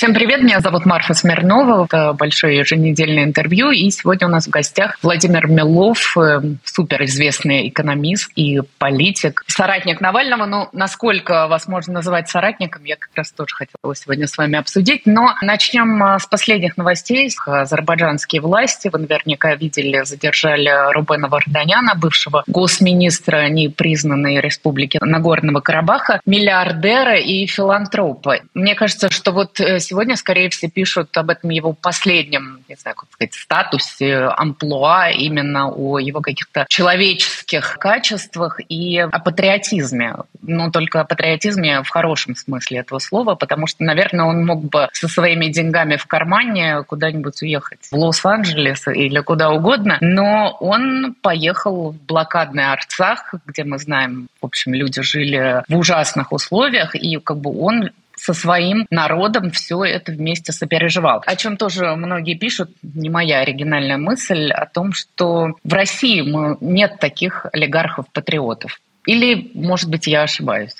[0.00, 1.84] Всем привет, меня зовут Марфа Смирнова.
[1.84, 3.68] Это большое еженедельное интервью.
[3.70, 10.46] И сегодня у нас в гостях Владимир Милов, э, суперизвестный экономист и политик, соратник Навального.
[10.46, 15.02] Ну, насколько вас можно называть соратником, я как раз тоже хотела сегодня с вами обсудить.
[15.04, 17.30] Но начнем э, с последних новостей.
[17.44, 27.18] Азербайджанские власти, вы наверняка видели, задержали Рубена Варданяна, бывшего госминистра непризнанной республики Нагорного Карабаха, миллиардера
[27.18, 28.38] и филантропа.
[28.54, 32.96] Мне кажется, что вот э, сегодня, скорее всего, пишут об этом его последнем, не знаю,
[32.96, 40.14] как сказать, статусе, амплуа, именно о его каких-то человеческих качествах и о патриотизме.
[40.42, 44.88] Но только о патриотизме в хорошем смысле этого слова, потому что, наверное, он мог бы
[44.92, 51.90] со своими деньгами в кармане куда-нибудь уехать в Лос-Анджелес или куда угодно, но он поехал
[51.90, 57.38] в блокадный Арцах, где мы знаем, в общем, люди жили в ужасных условиях, и как
[57.38, 61.22] бы он со своим народом все это вместе сопереживал.
[61.24, 66.22] О чем тоже многие пишут, не моя оригинальная мысль, о том, что в России
[66.60, 68.80] нет таких олигархов-патриотов.
[69.06, 70.76] Или, может быть, я ошибаюсь.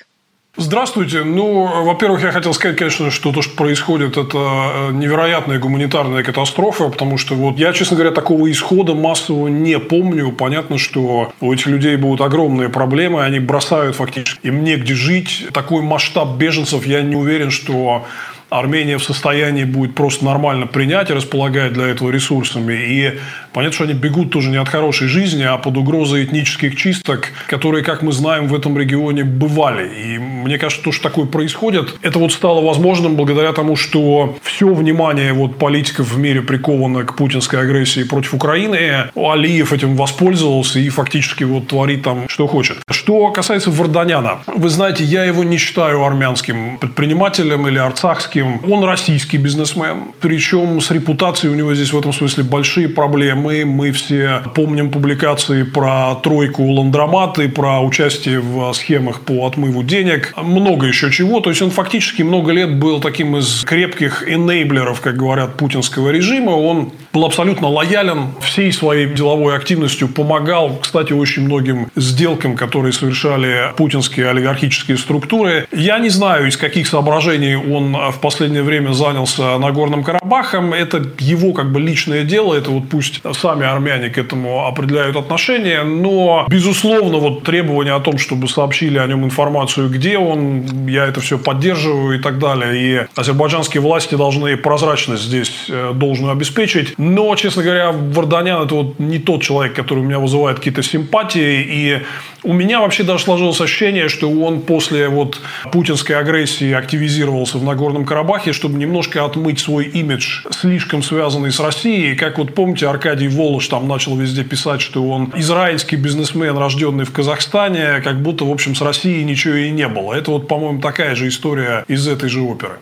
[0.57, 1.23] Здравствуйте.
[1.23, 6.89] Ну, во-первых, я хотел сказать, конечно, что то, что происходит, это э, невероятная гуманитарная катастрофа,
[6.89, 10.33] потому что вот я, честно говоря, такого исхода массового не помню.
[10.33, 15.45] Понятно, что у этих людей будут огромные проблемы, они бросают фактически, им негде жить.
[15.53, 18.05] Такой масштаб беженцев, я не уверен, что
[18.51, 22.73] Армения в состоянии будет просто нормально принять и располагать для этого ресурсами.
[22.73, 23.17] И
[23.53, 27.81] понятно, что они бегут тоже не от хорошей жизни, а под угрозой этнических чисток, которые,
[27.81, 29.87] как мы знаем, в этом регионе бывали.
[29.87, 34.73] И мне кажется, то, что такое происходит, это вот стало возможным благодаря тому, что все
[34.73, 39.09] внимание вот политиков в мире приковано к путинской агрессии против Украины.
[39.15, 42.79] Алиев этим воспользовался и фактически вот творит там, что хочет.
[42.89, 48.83] Что касается Варданяна, вы знаете, я его не считаю армянским предпринимателем или арцахским российским, он
[48.83, 50.13] российский бизнесмен.
[50.19, 53.65] Причем с репутацией у него здесь в этом смысле большие проблемы.
[53.65, 60.33] Мы все помним публикации про тройку ландроматы, про участие в схемах по отмыву денег.
[60.37, 61.39] Много еще чего.
[61.39, 66.51] То есть, он фактически много лет был таким из крепких энейблеров, как говорят, путинского режима.
[66.51, 73.73] Он был абсолютно лоялен всей своей деловой активностью, помогал, кстати, очень многим сделкам, которые совершали
[73.75, 75.67] путинские олигархические структуры.
[75.71, 80.73] Я не знаю, из каких соображений он в последнее время занялся Нагорным Карабахом.
[80.73, 82.53] Это его как бы личное дело.
[82.53, 85.83] Это вот пусть сами армяне к этому определяют отношения.
[85.83, 91.21] Но, безусловно, вот требование о том, чтобы сообщили о нем информацию, где он, я это
[91.21, 92.81] все поддерживаю и так далее.
[92.81, 96.93] И азербайджанские власти должны прозрачность здесь э, должны обеспечить.
[97.01, 101.65] Но, честно говоря, Варданян– это вот не тот человек, который у меня вызывает какие-то симпатии.
[101.67, 102.01] И
[102.43, 105.41] у меня вообще даже сложилось ощущение, что он после вот
[105.71, 112.15] путинской агрессии активизировался в Нагорном Карабахе, чтобы немножко отмыть свой имидж, слишком связанный с Россией.
[112.15, 117.11] Как вот помните, Аркадий Волош там начал везде писать, что он израильский бизнесмен, рожденный в
[117.11, 120.13] Казахстане, как будто, в общем, с Россией ничего и не было.
[120.13, 122.77] Это вот, по-моему, такая же история из этой же оперы.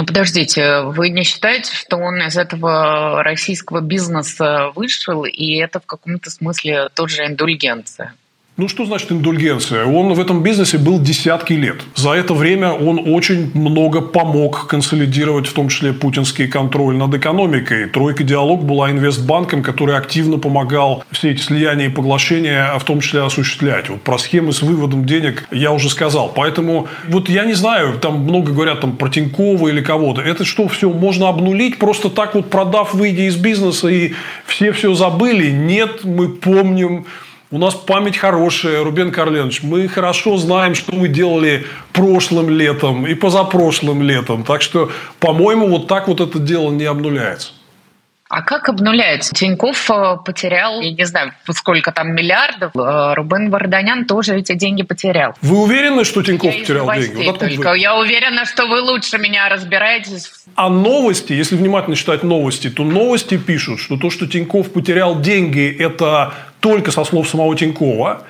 [0.00, 5.84] Ну, подождите, вы не считаете, что он из этого российского бизнеса вышел, и это в
[5.84, 8.14] каком-то смысле тоже индульгенция?
[8.60, 9.86] Ну, что значит индульгенция?
[9.86, 11.76] Он в этом бизнесе был десятки лет.
[11.94, 17.86] За это время он очень много помог консолидировать, в том числе, путинский контроль над экономикой.
[17.86, 23.00] Тройка Диалог была инвестбанком, который активно помогал все эти слияния и поглощения, а в том
[23.00, 23.88] числе, осуществлять.
[23.88, 26.30] Вот про схемы с выводом денег я уже сказал.
[26.36, 30.20] Поэтому, вот я не знаю, там много говорят там, про Тинькова или кого-то.
[30.20, 34.12] Это что, все можно обнулить, просто так вот продав, выйдя из бизнеса, и
[34.44, 35.50] все все забыли?
[35.50, 37.06] Нет, мы помним
[37.50, 39.62] у нас память хорошая, Рубен Карленович.
[39.62, 44.44] Мы хорошо знаем, что вы делали прошлым летом и позапрошлым летом.
[44.44, 47.52] Так что, по-моему, вот так вот это дело не обнуляется.
[48.28, 49.34] А как обнуляется?
[49.34, 52.70] Тиньков э, потерял, я не знаю, сколько там миллиардов.
[52.76, 55.34] Э, Рубен Варданян тоже эти деньги потерял.
[55.42, 57.26] Вы уверены, что Тиньков я потерял деньги?
[57.26, 57.70] Вот только.
[57.70, 57.78] Вы...
[57.78, 60.30] Я уверена, что вы лучше меня разбираетесь.
[60.54, 65.68] А новости, если внимательно читать новости, то новости пишут, что то, что Тиньков потерял деньги,
[65.76, 68.22] это только со слов самого Тинькова.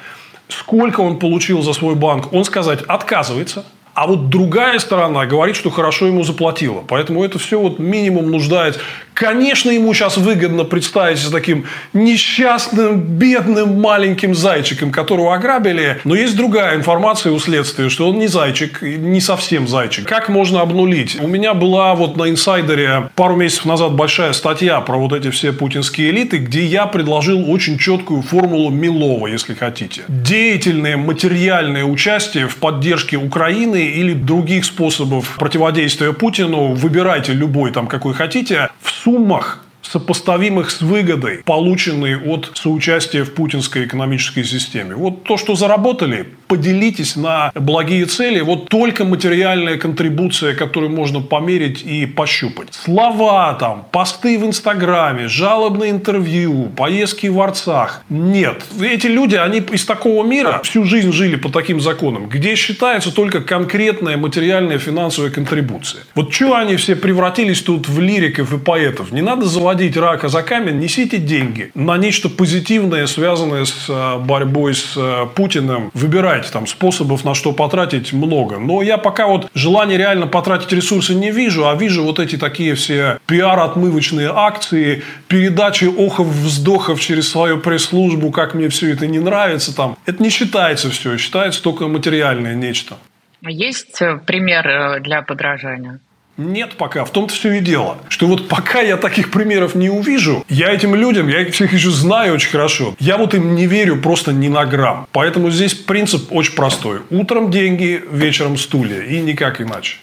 [0.49, 3.65] Сколько он получил за свой банк, он сказать отказывается.
[4.01, 6.83] А вот другая сторона говорит, что хорошо ему заплатила.
[6.89, 8.81] Поэтому это все вот минимум нуждается
[9.21, 16.01] Конечно, ему сейчас выгодно представить таким несчастным, бедным, маленьким зайчиком, которого ограбили.
[16.05, 20.09] Но есть другая информация у следствия, что он не зайчик, не совсем зайчик.
[20.09, 21.19] Как можно обнулить?
[21.21, 25.53] У меня была вот на инсайдере пару месяцев назад большая статья про вот эти все
[25.53, 30.01] путинские элиты, где я предложил очень четкую формулу Милова, если хотите.
[30.09, 38.15] Деятельное материальное участие в поддержке Украины или других способов противодействия Путину, выбирайте любой там, какой
[38.15, 44.95] хотите, в суммах сопоставимых с выгодой, полученной от соучастия в путинской экономической системе.
[44.95, 48.41] Вот то, что заработали, поделитесь на благие цели.
[48.41, 52.69] Вот только материальная контрибуция, которую можно померить и пощупать.
[52.73, 58.03] Слова там, посты в Инстаграме, жалобные интервью, поездки в Арцах.
[58.09, 58.65] Нет.
[58.81, 63.41] Эти люди, они из такого мира всю жизнь жили по таким законам, где считается только
[63.41, 66.03] конкретная материальная финансовая контрибуция.
[66.17, 69.13] Вот что они все превратились тут в лириков и поэтов?
[69.13, 74.75] Не надо заводить рака за камень, несите деньги на нечто позитивное, связанное с э, борьбой
[74.75, 75.93] с э, Путиным.
[75.95, 78.59] Выбирайте там способов, на что потратить много.
[78.59, 82.75] Но я пока вот желание реально потратить ресурсы не вижу, а вижу вот эти такие
[82.75, 89.97] все пиар-отмывочные акции, передачи охов-вздохов через свою пресс-службу, как мне все это не нравится там.
[90.07, 92.97] Это не считается все, считается только материальное нечто.
[93.43, 96.01] Есть э, пример для подражания?
[96.41, 97.05] Нет пока.
[97.05, 97.99] В том-то все и дело.
[98.09, 101.91] Что вот пока я таких примеров не увижу, я этим людям, я их всех еще
[101.91, 105.07] знаю очень хорошо, я вот им не верю просто ни на грамм.
[105.13, 107.01] Поэтому здесь принцип очень простой.
[107.11, 109.03] Утром деньги, вечером стулья.
[109.03, 109.99] И никак иначе.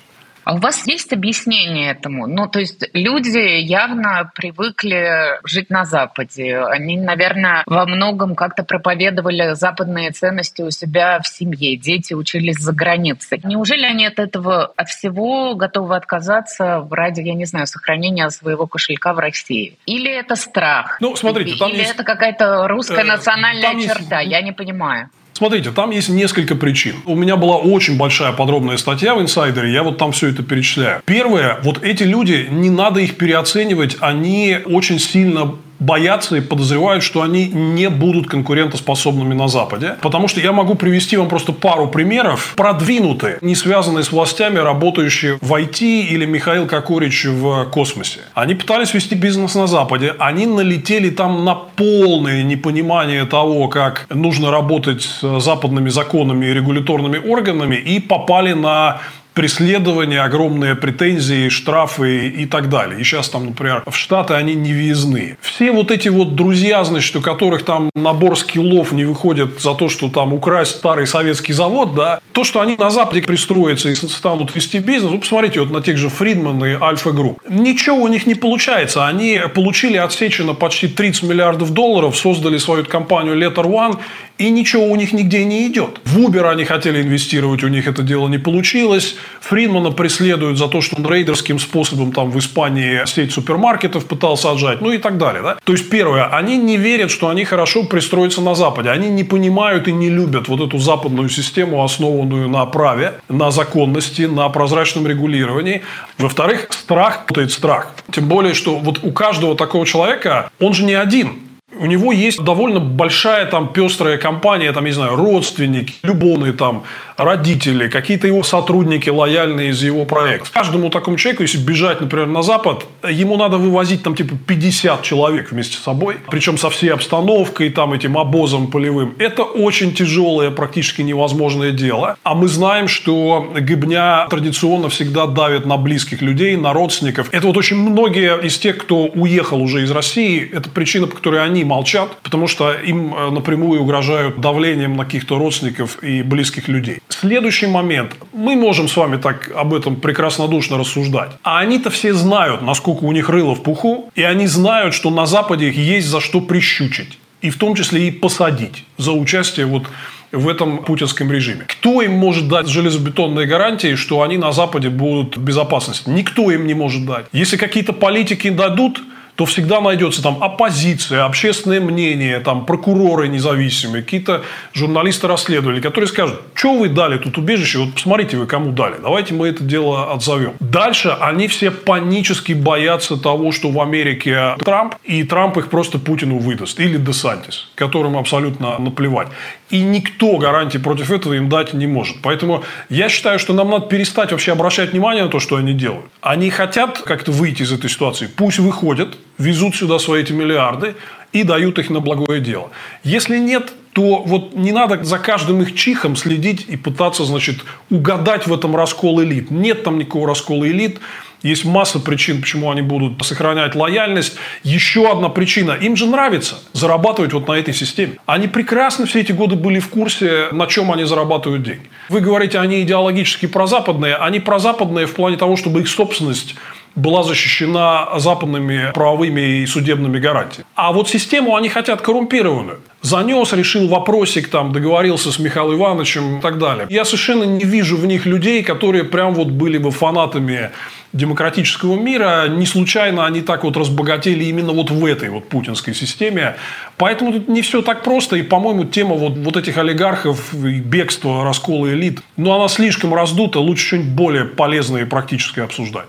[0.48, 2.26] А у вас есть объяснение этому?
[2.26, 6.60] Ну, то есть люди явно привыкли жить на Западе.
[6.60, 11.76] Они, наверное, во многом как-то проповедовали западные ценности у себя в семье.
[11.76, 13.42] Дети учились за границей.
[13.44, 19.14] Неужели они от этого, от всего готовы отказаться ради, я не знаю, сохранения своего кошелька
[19.14, 19.78] в России?
[19.86, 20.96] Или это страх?
[21.02, 21.96] Ну, смотрите, там Или есть...
[21.96, 24.22] это какая-то русская э, национальная черта?
[24.22, 24.32] Есть...
[24.32, 25.10] Я не понимаю.
[25.38, 26.96] Смотрите, там есть несколько причин.
[27.06, 31.04] У меня была очень большая подробная статья в «Инсайдере», я вот там все это перечисляю.
[31.06, 37.22] Первое, вот эти люди, не надо их переоценивать, они очень сильно боятся и подозревают, что
[37.22, 39.96] они не будут конкурентоспособными на Западе.
[40.02, 45.38] Потому что я могу привести вам просто пару примеров, продвинутые, не связанные с властями, работающие
[45.42, 48.20] в IT или Михаил Кокорич в космосе.
[48.34, 54.52] Они пытались вести бизнес на Западе, они налетели там на полное непонимание того, как нужно
[54.52, 59.00] работать с западными законами и регуляторными органами и попали на
[59.38, 63.00] преследования, огромные претензии, штрафы и так далее.
[63.00, 65.38] И сейчас там, например, в Штаты они не въездные.
[65.42, 69.90] Все вот эти вот друзья, значит, у которых там набор скиллов не выходит за то,
[69.90, 74.56] что там украсть старый советский завод, да, то, что они на Западе пристроятся и станут
[74.56, 77.40] вести бизнес, ну, посмотрите вот на тех же Фридман и Альфа Групп.
[77.48, 79.06] Ничего у них не получается.
[79.06, 84.00] Они получили отсечено почти 30 миллиардов долларов, создали свою компанию Letter One,
[84.40, 86.00] и ничего у них нигде не идет.
[86.06, 89.16] В Uber они хотели инвестировать, у них это дело не получилось.
[89.42, 94.82] Фридмана преследуют за то, что он рейдерским способом там в Испании сеть супермаркетов пытался отжать,
[94.82, 95.42] ну и так далее.
[95.42, 95.58] Да?
[95.64, 98.90] То есть, первое, они не верят, что они хорошо пристроятся на Западе.
[98.90, 104.24] Они не понимают и не любят вот эту западную систему, основанную на праве, на законности,
[104.24, 105.82] на прозрачном регулировании.
[106.18, 107.94] Во-вторых, страх путает страх.
[108.12, 111.48] Тем более, что вот у каждого такого человека, он же не один
[111.80, 116.84] у него есть довольно большая там пестрая компания, там, не знаю, родственники, любовные там
[117.18, 120.52] родители, какие-то его сотрудники лояльные из его проекта.
[120.54, 125.52] Каждому такому человеку, если бежать, например, на Запад, ему надо вывозить там типа 50 человек
[125.52, 129.16] вместе с собой, причем со всей обстановкой, там этим обозом полевым.
[129.18, 132.18] Это очень тяжелое, практически невозможное дело.
[132.24, 137.30] А мы знаем, что гибня традиционно всегда давит на близких людей, на родственников.
[137.32, 141.44] Это вот очень многие из тех, кто уехал уже из России, это причина, по которой
[141.44, 147.00] они молчат, потому что им э, напрямую угрожают давлением на каких-то родственников и близких людей.
[147.10, 148.16] Следующий момент.
[148.34, 151.32] Мы можем с вами так об этом прекраснодушно рассуждать.
[151.44, 155.26] А они-то все знают, насколько у них рыло в пуху, и они знают, что на
[155.26, 157.18] Западе их есть за что прищучить.
[157.42, 159.84] И в том числе и посадить за участие вот
[160.32, 161.66] в этом путинском режиме.
[161.68, 166.10] Кто им может дать железобетонные гарантии, что они на Западе будут в безопасности?
[166.10, 167.26] Никто им не может дать.
[167.32, 169.02] Если какие-то политики дадут
[169.38, 174.42] то всегда найдется там оппозиция, общественное мнение, там прокуроры независимые, какие-то
[174.74, 179.50] журналисты-расследователи, которые скажут, что вы дали тут убежище, вот посмотрите вы кому дали, давайте мы
[179.50, 180.54] это дело отзовем.
[180.60, 186.40] Дальше они все панически боятся того, что в Америке Трамп, и Трамп их просто Путину
[186.40, 189.28] выдаст, или Десантис, которым абсолютно наплевать.
[189.70, 192.18] И никто гарантии против этого им дать не может.
[192.22, 196.06] Поэтому я считаю, что нам надо перестать вообще обращать внимание на то, что они делают.
[196.22, 198.28] Они хотят как-то выйти из этой ситуации.
[198.28, 200.96] Пусть выходят, везут сюда свои эти миллиарды
[201.34, 202.72] и дают их на благое дело.
[203.04, 207.58] Если нет, то вот не надо за каждым их чихом следить и пытаться, значит,
[207.90, 209.52] угадать в этом раскол элит.
[209.52, 211.00] Нет там никакого раскола элит.
[211.48, 214.36] Есть масса причин, почему они будут сохранять лояльность.
[214.64, 215.72] Еще одна причина.
[215.72, 218.18] Им же нравится зарабатывать вот на этой системе.
[218.26, 221.90] Они прекрасно все эти годы были в курсе, на чем они зарабатывают деньги.
[222.10, 224.16] Вы говорите, они идеологически прозападные.
[224.16, 226.56] Они прозападные в плане того, чтобы их собственность
[226.98, 230.66] была защищена западными правовыми и судебными гарантиями.
[230.76, 232.80] А вот систему они хотят коррумпированную.
[233.04, 236.88] Занес, решил вопросик, там, договорился с Михаилом Ивановичем и так далее.
[236.90, 240.72] Я совершенно не вижу в них людей, которые прям вот были бы фанатами
[241.14, 242.48] демократического мира.
[242.48, 246.56] Не случайно они так вот разбогатели именно вот в этой вот путинской системе.
[246.98, 248.36] Поэтому тут не все так просто.
[248.36, 253.60] И, по-моему, тема вот, вот этих олигархов бегства, раскола элит, ну, она слишком раздута.
[253.60, 256.08] Лучше что-нибудь более полезное и практическое обсуждать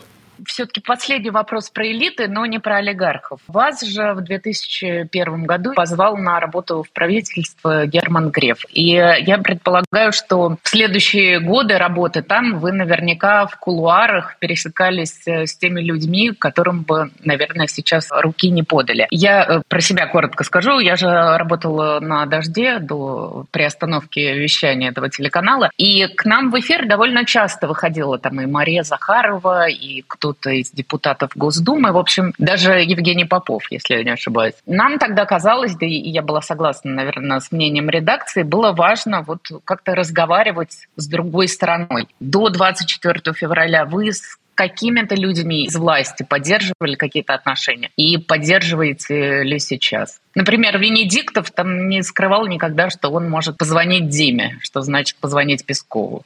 [0.48, 3.40] все-таки последний вопрос про элиты, но не про олигархов.
[3.46, 8.64] Вас же в 2001 году позвал на работу в правительство Герман Греф.
[8.72, 15.46] И я предполагаю, что в следующие годы работы там вы наверняка в кулуарах пересекались э,
[15.46, 19.06] с теми людьми, которым бы, наверное, сейчас руки не подали.
[19.10, 20.78] Я э, про себя коротко скажу.
[20.78, 25.70] Я же работала на «Дожде» до приостановки вещания этого телеканала.
[25.76, 30.50] И к нам в эфир довольно часто выходила там и Мария Захарова, и кто кто-то
[30.50, 34.54] из депутатов Госдумы, в общем, даже Евгений Попов, если я не ошибаюсь.
[34.66, 39.40] Нам тогда казалось, да и я была согласна, наверное, с мнением редакции, было важно вот
[39.64, 42.08] как-то разговаривать с другой стороной.
[42.20, 49.58] До 24 февраля вы с какими-то людьми из власти поддерживали какие-то отношения и поддерживаете ли
[49.60, 50.20] сейчас?
[50.34, 56.24] Например, Венедиктов там не скрывал никогда, что он может позвонить Диме, что значит позвонить Пескову.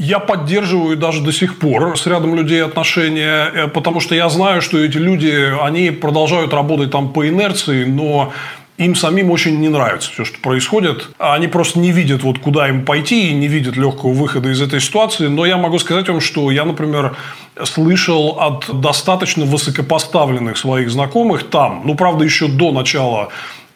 [0.00, 4.62] Я поддерживаю даже до сих пор с рядом людей отношения, э, потому что я знаю,
[4.62, 8.32] что эти люди, они продолжают работать там по инерции, но
[8.78, 11.10] им самим очень не нравится все, что происходит.
[11.18, 14.80] Они просто не видят, вот куда им пойти, и не видят легкого выхода из этой
[14.80, 15.26] ситуации.
[15.26, 17.14] Но я могу сказать вам, что я, например,
[17.62, 23.28] слышал от достаточно высокопоставленных своих знакомых там, ну, правда, еще до начала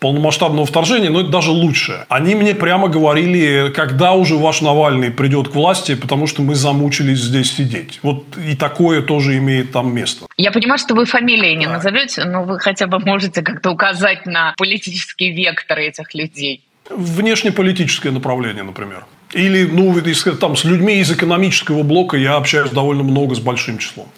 [0.04, 2.04] полномасштабного вторжения, но это даже лучше.
[2.10, 7.20] Они мне прямо говорили, когда уже ваш Навальный придет к власти, потому что мы замучились
[7.20, 8.00] здесь сидеть.
[8.02, 10.26] Вот и такое тоже имеет там место.
[10.36, 11.72] Я понимаю, что вы фамилии не да.
[11.72, 16.60] назовете, но вы хотя бы можете как-то указать на политический вектор этих людей.
[16.90, 19.06] Внешнеполитическое направление, например.
[19.32, 19.98] Или, ну,
[20.38, 24.08] там, с людьми из экономического блока я общаюсь довольно много с большим числом.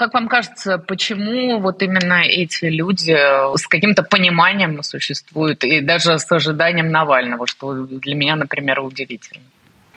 [0.00, 3.12] Как вам кажется, почему вот именно эти люди
[3.54, 9.44] с каким-то пониманием существуют и даже с ожиданием Навального, что для меня, например, удивительно?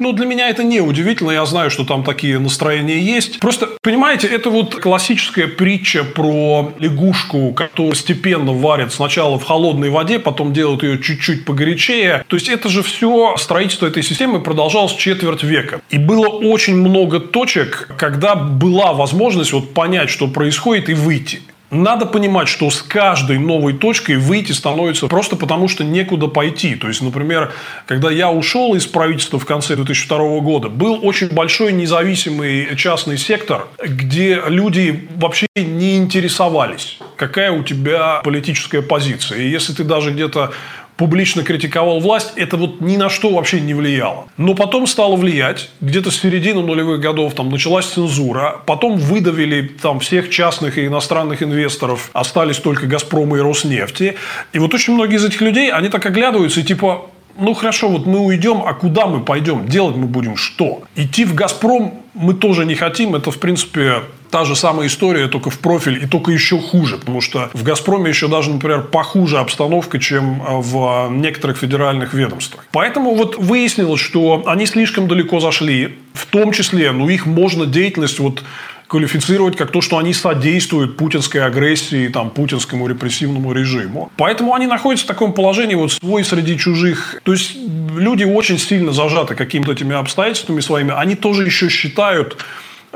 [0.03, 1.31] Ну, для меня это не удивительно.
[1.31, 3.39] Я знаю, что там такие настроения есть.
[3.39, 10.19] Просто, понимаете, это вот классическая притча про лягушку, которую постепенно варят сначала в холодной воде,
[10.19, 12.25] потом делают ее чуть-чуть погорячее.
[12.27, 15.79] То есть, это же все строительство этой системы продолжалось четверть века.
[15.89, 21.39] И было очень много точек, когда была возможность вот понять, что происходит, и выйти.
[21.73, 26.75] Надо понимать, что с каждой новой точкой выйти становится просто потому, что некуда пойти.
[26.75, 27.51] То есть, например,
[27.87, 33.67] когда я ушел из правительства в конце 2002 года, был очень большой независимый частный сектор,
[33.83, 39.39] где люди вообще не интересовались, какая у тебя политическая позиция.
[39.39, 40.53] И если ты даже где-то
[40.97, 44.27] публично критиковал власть, это вот ни на что вообще не влияло.
[44.37, 45.69] Но потом стало влиять.
[45.81, 48.61] Где-то с середины нулевых годов там началась цензура.
[48.65, 52.09] Потом выдавили там всех частных и иностранных инвесторов.
[52.13, 54.15] Остались только «Газпром» и «Роснефти».
[54.53, 58.05] И вот очень многие из этих людей, они так оглядываются и типа, ну хорошо, вот
[58.05, 59.67] мы уйдем, а куда мы пойдем?
[59.67, 60.83] Делать мы будем что?
[60.95, 63.15] Идти в «Газпром» мы тоже не хотим.
[63.15, 66.97] Это, в принципе, та же самая история, только в профиль и только еще хуже.
[66.97, 72.65] Потому что в «Газпроме» еще даже, например, похуже обстановка, чем э, в некоторых федеральных ведомствах.
[72.71, 75.99] Поэтому вот выяснилось, что они слишком далеко зашли.
[76.15, 78.43] В том числе, ну, их можно деятельность вот
[78.87, 84.11] квалифицировать как то, что они содействуют путинской агрессии, там, путинскому репрессивному режиму.
[84.17, 87.21] Поэтому они находятся в таком положении вот свой среди чужих.
[87.23, 90.91] То есть люди очень сильно зажаты какими-то этими обстоятельствами своими.
[90.91, 92.37] Они тоже еще считают,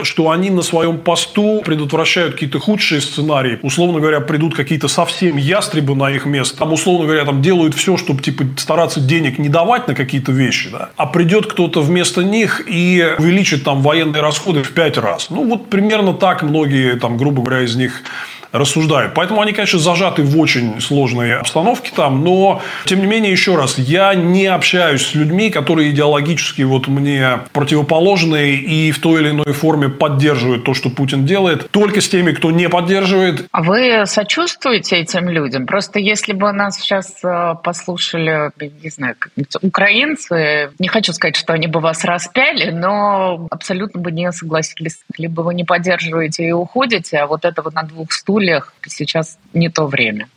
[0.04, 3.60] что они на своем посту предотвращают какие-то худшие сценарии.
[3.62, 6.58] Условно говоря, придут какие-то совсем ястребы на их место.
[6.58, 10.70] Там, условно говоря, там делают все, чтобы типа стараться денег не давать на какие-то вещи.
[10.70, 10.90] Да?
[10.96, 15.30] А придет кто-то вместо них и увеличит там военные расходы в пять раз.
[15.30, 18.04] Ну, вот примерно так многие, там, грубо говоря, из них
[18.52, 19.14] рассуждают.
[19.14, 23.78] Поэтому они, конечно, зажаты в очень сложной обстановке там, но, тем не менее, еще раз,
[23.78, 29.54] я не общаюсь с людьми, которые идеологически вот мне противоположны и в той или иной
[29.54, 33.48] форме поддерживают то, что Путин делает, только с теми, кто не поддерживает.
[33.52, 35.66] А вы сочувствуете этим людям?
[35.66, 38.52] Просто если бы нас сейчас э, послушали,
[38.84, 39.16] не знаю,
[39.62, 45.00] украинцы, не хочу сказать, что они бы вас распяли, но абсолютно бы не согласились.
[45.18, 48.37] Либо вы не поддерживаете и уходите, а вот это вот на двух стульях
[48.86, 50.28] сейчас не то время.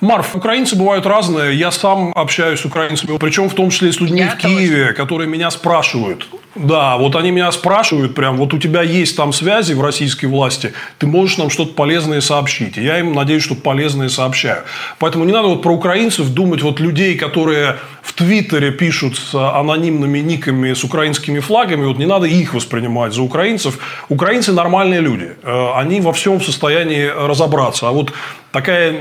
[0.00, 1.56] Марф, украинцы бывают разные.
[1.56, 4.82] Я сам общаюсь с украинцами, причем в том числе и с людьми Я в Киеве,
[4.88, 4.94] тоже.
[4.94, 6.26] которые меня спрашивают.
[6.56, 10.72] Да, вот они меня спрашивают прям, вот у тебя есть там связи в российской власти,
[10.98, 12.78] ты можешь нам что-то полезное сообщить.
[12.78, 14.62] Я им, надеюсь, что полезное сообщаю.
[14.98, 20.20] Поэтому не надо вот про украинцев думать, вот людей, которые в Твиттере пишут с анонимными
[20.20, 23.78] никами, с украинскими флагами, вот не надо их воспринимать за украинцев.
[24.08, 25.32] Украинцы нормальные люди.
[25.42, 27.88] Э, они во всем в состоянии разобраться.
[27.88, 28.14] А вот
[28.50, 28.94] такая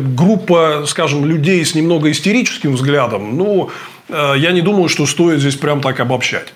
[0.00, 3.70] группа, скажем, людей с немного истерическим взглядом, ну,
[4.08, 6.52] э, я не думаю, что стоит здесь прям так обобщать.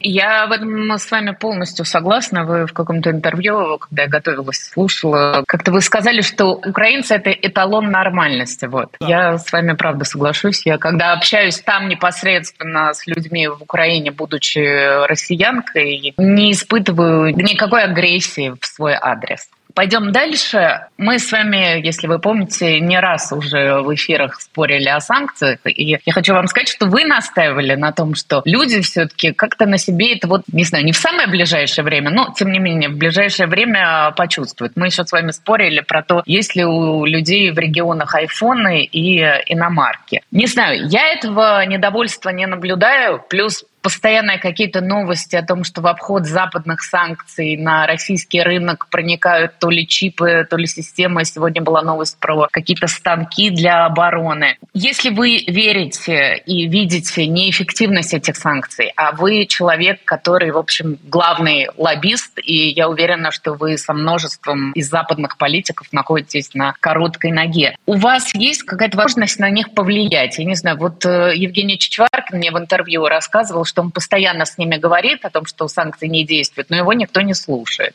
[0.00, 2.44] Я в этом с вами полностью согласна.
[2.44, 7.90] Вы в каком-то интервью, когда я готовилась, слушала, как-то вы сказали, что украинцы– это эталон
[7.90, 8.64] нормальности.
[8.64, 8.96] Вот.
[9.00, 9.06] Да.
[9.06, 10.64] Я с вами правда соглашусь.
[10.66, 18.54] Я когда общаюсь там непосредственно с людьми в Украине, будучи россиянкой, не испытываю никакой агрессии
[18.58, 19.48] в свой адрес.
[19.74, 20.86] Пойдем дальше.
[20.98, 25.60] Мы с вами, если вы помните, не раз уже в эфирах спорили о санкциях.
[25.64, 29.78] И я хочу вам сказать, что вы настаивали на том, что люди все-таки как-то на
[29.78, 32.96] себе это вот, не знаю, не в самое ближайшее время, но тем не менее в
[32.96, 34.76] ближайшее время почувствуют.
[34.76, 39.20] Мы еще с вами спорили про то, есть ли у людей в регионах айфоны и
[39.46, 40.22] иномарки.
[40.30, 43.22] Не знаю, я этого недовольства не наблюдаю.
[43.28, 49.58] Плюс постоянные какие-то новости о том, что в обход западных санкций на российский рынок проникают
[49.58, 51.24] то ли чипы, то ли системы.
[51.24, 54.56] Сегодня была новость про какие-то станки для обороны.
[54.74, 61.68] Если вы верите и видите неэффективность этих санкций, а вы человек, который, в общем, главный
[61.76, 67.76] лоббист, и я уверена, что вы со множеством из западных политиков находитесь на короткой ноге,
[67.86, 70.38] у вас есть какая-то возможность на них повлиять?
[70.38, 74.58] Я не знаю, вот э, Евгений Чичваркин мне в интервью рассказывал, что он постоянно с
[74.58, 77.94] ними говорит о том, что санкции не действуют, но его никто не слушает.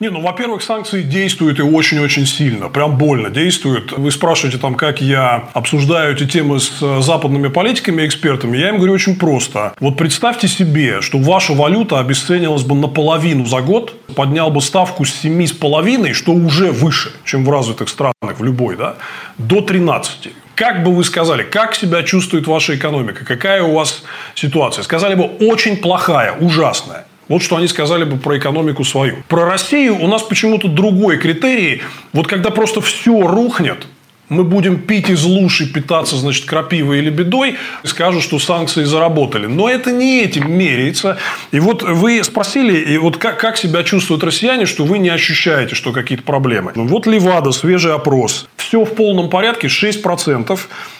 [0.00, 3.90] Не, ну, во-первых, санкции действуют и очень-очень сильно, прям больно действуют.
[3.90, 8.56] Вы спрашиваете там, как я обсуждаю эти темы с э, западными политиками и экспертами.
[8.56, 9.74] Я им говорю очень просто.
[9.80, 15.24] Вот представьте себе, что ваша валюта обесценилась бы наполовину за год, поднял бы ставку с
[15.24, 18.94] 7,5, что уже выше, чем в развитых странах, в любой, да,
[19.36, 20.28] до 13.
[20.58, 23.24] Как бы вы сказали, как себя чувствует ваша экономика?
[23.24, 24.02] Какая у вас
[24.34, 24.82] ситуация?
[24.82, 27.06] Сказали бы, очень плохая, ужасная.
[27.28, 29.22] Вот что они сказали бы про экономику свою.
[29.28, 31.82] Про Россию у нас почему-то другой критерий.
[32.12, 33.86] Вот когда просто все рухнет,
[34.28, 39.46] мы будем пить из луж и питаться, значит, крапивой или бедой, скажут, что санкции заработали.
[39.46, 41.18] Но это не этим меряется.
[41.50, 45.74] И вот вы спросили, и вот как, как себя чувствуют россияне, что вы не ощущаете,
[45.74, 46.72] что какие-то проблемы.
[46.74, 48.48] Ну, вот Левада, свежий опрос.
[48.56, 50.58] Все в полном порядке, 6%.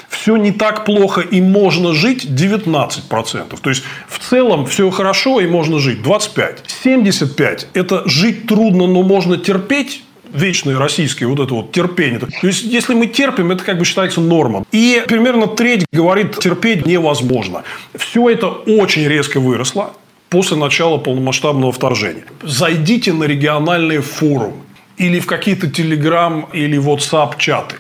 [0.09, 3.59] Все не так плохо и можно жить 19%.
[3.61, 6.61] То есть, в целом все хорошо и можно жить 25%.
[6.85, 12.19] 75%– это жить трудно, но можно терпеть вечное российское вот это вот терпение.
[12.19, 14.67] То есть, если мы терпим, это как бы считается нормом.
[14.73, 17.63] И примерно треть говорит, терпеть невозможно.
[17.95, 19.93] Все это очень резко выросло
[20.29, 22.25] после начала полномасштабного вторжения.
[22.43, 24.63] Зайдите на региональные форумы
[24.97, 27.77] или в какие-то телеграм или WhatsApp чаты,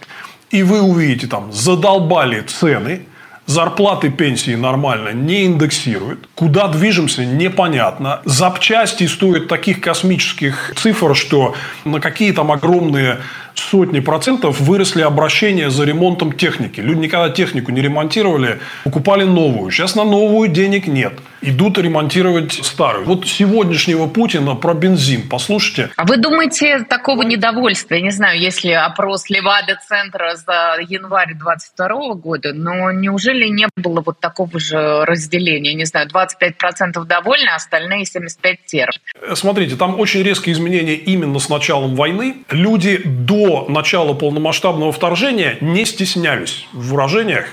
[0.50, 3.02] и вы увидите там задолбали цены–
[3.48, 6.28] Зарплаты, пенсии нормально не индексируют.
[6.34, 8.20] Куда движемся, непонятно.
[8.26, 11.54] Запчасти стоят таких космических цифр, что
[11.86, 13.20] на какие там огромные
[13.58, 16.80] сотни процентов выросли обращения за ремонтом техники.
[16.80, 19.70] Люди никогда технику не ремонтировали, покупали новую.
[19.70, 21.14] Сейчас на новую денег нет.
[21.40, 23.04] Идут ремонтировать старую.
[23.04, 25.28] Вот сегодняшнего Путина про бензин.
[25.28, 25.90] Послушайте.
[25.96, 32.52] А вы думаете, такого недовольства, я не знаю, если опрос Левада-центра за январь 22 года,
[32.52, 35.74] но неужели не было вот такого же разделения?
[35.74, 39.00] Не знаю, 25% довольны, а остальные 75% терпят.
[39.34, 42.38] Смотрите, там очень резкие изменения именно с началом войны.
[42.50, 47.46] Люди до до начала полномасштабного вторжения не стеснялись в выражениях.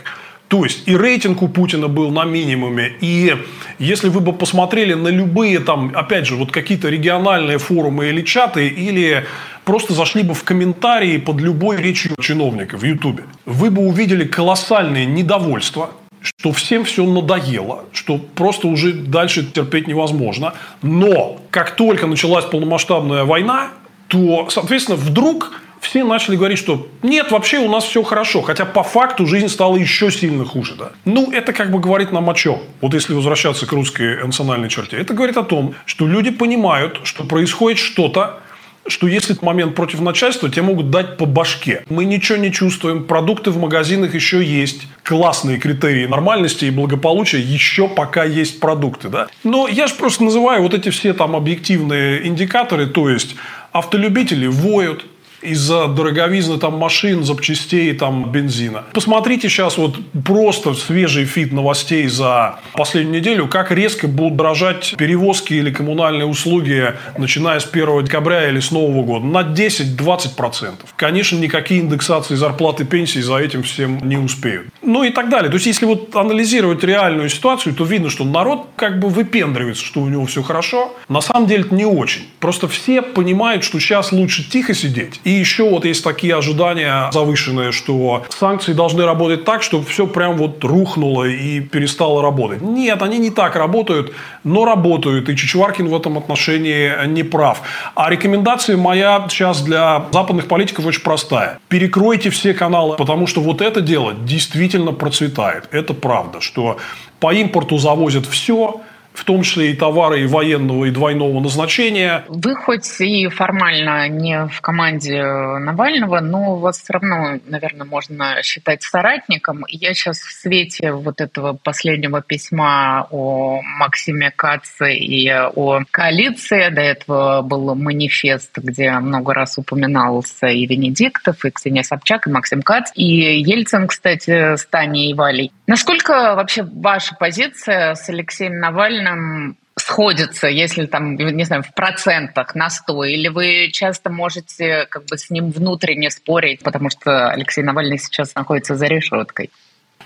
[0.48, 3.36] То есть и рейтинг у Путина был на минимуме, и
[3.80, 8.68] если вы бы посмотрели на любые там, опять же, вот какие-то региональные форумы или чаты,
[8.68, 9.26] или
[9.64, 15.06] просто зашли бы в комментарии под любой речью чиновника в Ютубе, вы бы увидели колоссальное
[15.06, 15.90] недовольство,
[16.22, 20.54] что всем все надоело, что просто уже дальше терпеть невозможно.
[20.84, 23.70] Но как только началась полномасштабная война,
[24.08, 25.52] то, соответственно, вдруг
[25.86, 28.42] все начали говорить, что нет, вообще у нас все хорошо.
[28.42, 30.76] Хотя по факту жизнь стала еще сильно хуже.
[30.78, 30.92] Да?
[31.06, 32.60] Ну, это как бы говорит нам о чем?
[32.82, 34.98] Вот если возвращаться к русской национальной черте.
[34.98, 38.42] Это говорит о том, что люди понимают, что происходит что-то,
[38.88, 41.84] что если момент против начальства, тебе могут дать по башке.
[41.90, 47.88] Мы ничего не чувствуем, продукты в магазинах еще есть, классные критерии нормальности и благополучия, еще
[47.88, 49.10] пока есть продукты.
[49.10, 49.28] Да?
[49.44, 53.36] Но я же просто называю вот эти все там объективные индикаторы, то есть
[53.72, 55.06] автолюбители воют,
[55.42, 58.84] из-за дороговизны там машин, запчастей, там бензина.
[58.94, 65.54] Посмотрите сейчас вот просто свежий фит новостей за последнюю неделю, как резко будут дорожать перевозки
[65.54, 69.26] или коммунальные услуги, начиная с 1 декабря или с Нового года.
[69.26, 70.74] На 10-20%.
[70.96, 74.68] Конечно, никакие индексации зарплаты пенсии за этим всем не успеют.
[74.82, 75.50] Ну и так далее.
[75.50, 80.02] То есть, если вот анализировать реальную ситуацию, то видно, что народ как бы выпендривается, что
[80.02, 80.96] у него все хорошо.
[81.10, 82.28] На самом деле это не очень.
[82.40, 87.72] Просто все понимают, что сейчас лучше тихо сидеть и еще вот есть такие ожидания завышенные,
[87.72, 92.62] что санкции должны работать так, чтобы все прям вот рухнуло и перестало работать.
[92.62, 95.28] Нет, они не так работают, но работают.
[95.28, 97.64] И Чичваркин в этом отношении не прав.
[97.96, 101.60] А рекомендация моя сейчас для западных политиков очень простая.
[101.70, 105.68] Перекройте все каналы, потому что вот это дело действительно процветает.
[105.72, 106.78] Это правда, что
[107.20, 108.82] по импорту завозят все,
[109.16, 112.24] в том числе и товары и военного, и двойного назначения.
[112.28, 118.84] Вы хоть и формально не в команде Навального, но вас все равно, наверное, можно считать
[118.84, 119.64] соратником.
[119.70, 126.82] Я сейчас в свете вот этого последнего письма о Максиме Каце и о коалиции, до
[126.82, 132.92] этого был манифест, где много раз упоминался и Венедиктов, и Ксения Собчак, и Максим Кац,
[132.96, 135.52] и Ельцин, кстати, с Таней Валей.
[135.68, 142.56] Насколько вообще ваша позиция с Алексеем Навальным сильно сходится, если там, не знаю, в процентах
[142.56, 147.64] на 100, или вы часто можете как бы с ним внутренне спорить, потому что Алексей
[147.64, 149.52] Навальный сейчас находится за решеткой?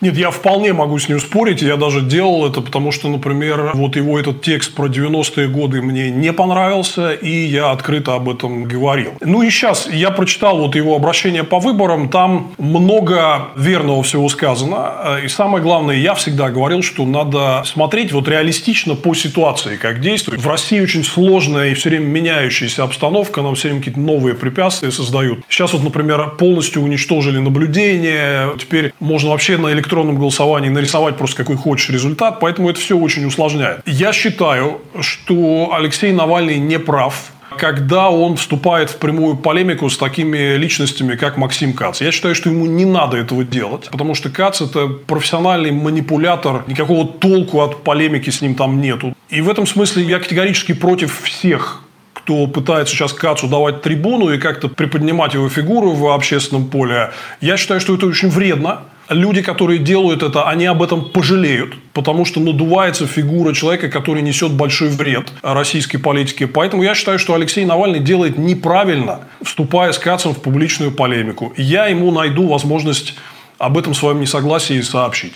[0.01, 1.61] Нет, я вполне могу с ним спорить.
[1.61, 6.09] Я даже делал это, потому что, например, вот его этот текст про 90-е годы мне
[6.09, 9.13] не понравился, и я открыто об этом говорил.
[9.21, 12.09] Ну и сейчас я прочитал вот его обращение по выборам.
[12.09, 15.19] Там много верного всего сказано.
[15.23, 20.41] И самое главное, я всегда говорил, что надо смотреть вот реалистично по ситуации, как действует.
[20.41, 23.41] В России очень сложная и все время меняющаяся обстановка.
[23.41, 25.39] Нам все время какие-то новые препятствия создают.
[25.49, 28.49] Сейчас вот, например, полностью уничтожили наблюдение.
[28.57, 32.97] Теперь можно вообще на электронном электронном голосовании нарисовать просто какой хочешь результат, поэтому это все
[32.97, 33.81] очень усложняет.
[33.85, 40.55] Я считаю, что Алексей Навальный не прав, когда он вступает в прямую полемику с такими
[40.55, 42.01] личностями, как Максим Кац.
[42.01, 47.07] Я считаю, что ему не надо этого делать, потому что Кац– это профессиональный манипулятор, никакого
[47.07, 49.15] толку от полемики с ним там нету.
[49.29, 54.37] И в этом смысле я категорически против всех кто пытается сейчас Кацу давать трибуну и
[54.37, 59.79] как-то приподнимать его фигуру в общественном поле, я считаю, что это очень вредно люди, которые
[59.79, 65.31] делают это, они об этом пожалеют, потому что надувается фигура человека, который несет большой вред
[65.41, 66.47] российской политике.
[66.47, 71.53] Поэтому я считаю, что Алексей Навальный делает неправильно, вступая с Кацем в публичную полемику.
[71.57, 73.15] Я ему найду возможность
[73.57, 75.33] об этом своем несогласии сообщить.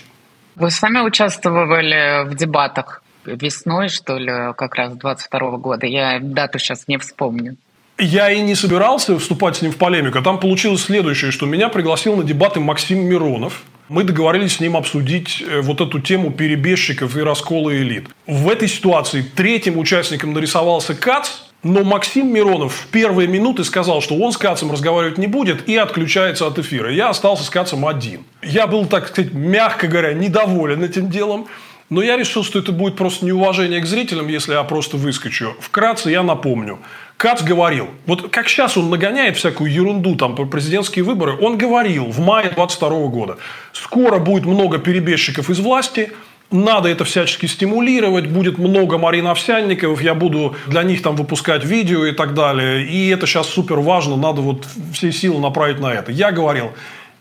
[0.56, 5.86] Вы сами участвовали в дебатах весной, что ли, как раз 22 года.
[5.86, 7.56] Я дату сейчас не вспомню.
[7.98, 10.20] Я и не собирался вступать с ним в полемику.
[10.20, 13.62] Там получилось следующее, что меня пригласил на дебаты Максим Миронов.
[13.88, 18.08] Мы договорились с ним обсудить э, вот эту тему перебежчиков и раскола элит.
[18.26, 21.28] В этой ситуации третьим участником нарисовался Кац,
[21.62, 25.76] но Максим Миронов в первые минуты сказал, что он с Кацем разговаривать не будет и
[25.76, 26.92] отключается от эфира.
[26.92, 28.24] Я остался с Кацем один.
[28.42, 31.46] Я был, так сказать, мягко говоря, недоволен этим делом.
[31.90, 35.54] Но я решил, что это будет просто неуважение к зрителям, если я просто выскочу.
[35.60, 36.80] Вкратце я напомню.
[37.16, 42.06] Кац говорил, вот как сейчас он нагоняет всякую ерунду там про президентские выборы, он говорил
[42.06, 43.38] в мае 22 года,
[43.72, 46.10] скоро будет много перебежчиков из власти,
[46.50, 52.04] надо это всячески стимулировать, будет много Марин Овсянниковых, я буду для них там выпускать видео
[52.04, 52.84] и так далее.
[52.86, 56.12] И это сейчас супер важно, надо вот все силы направить на это.
[56.12, 56.72] Я говорил,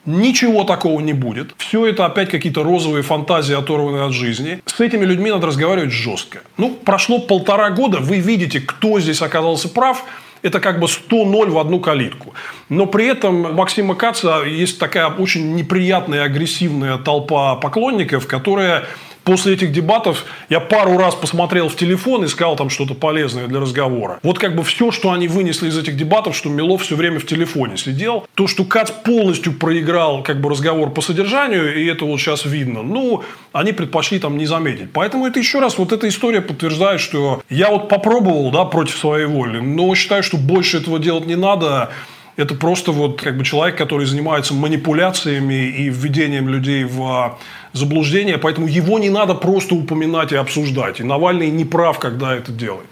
[0.06, 1.54] Ничего такого не будет.
[1.58, 4.60] Все это опять какие-то розовые фантазии, оторванные от жизни.
[4.66, 6.42] С этими людьми надо разговаривать жестко.
[6.58, 10.04] Ну, прошло полтора года, вы видите, кто здесь оказался прав.
[10.42, 12.34] Это как бы 100-0 в одну калитку.
[12.68, 18.84] Но при этом Максима Каца есть такая очень неприятная, агрессивная толпа поклонников, которая
[19.24, 24.20] После этих дебатов я пару раз посмотрел в телефон, искал там что-то полезное для разговора.
[24.22, 27.26] Вот как бы все, что они вынесли из этих дебатов, что Милов все время в
[27.26, 28.28] телефоне сидел.
[28.36, 32.84] То, что Кац полностью проиграл как бы разговор по содержанию, и это вот сейчас видно,
[32.84, 34.92] ну, они предпочли там не заметить.
[34.92, 39.26] Поэтому это еще раз, вот эта история подтверждает, что я вот попробовал, да, против своей
[39.26, 41.92] воли, но считаю, что больше этого делать не надо.
[42.36, 47.38] Это просто вот как бы человек, который занимается манипуляциями и введением людей в
[47.74, 51.00] заблуждение, поэтому его не надо просто упоминать и обсуждать.
[51.00, 52.88] И Навальный не прав, когда это делает.